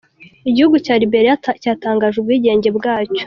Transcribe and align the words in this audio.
Igihugu 0.49 0.75
cya 0.85 0.95
Liberia 1.01 1.33
cyatangaje 1.61 2.15
ubwigenge 2.19 2.69
bwacyo. 2.77 3.19